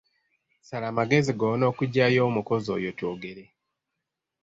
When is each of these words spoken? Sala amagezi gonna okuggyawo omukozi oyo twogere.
Sala 0.67 0.85
amagezi 0.91 1.31
gonna 1.39 1.63
okuggyawo 1.71 2.21
omukozi 2.29 2.67
oyo 2.77 2.89
twogere. 2.97 3.43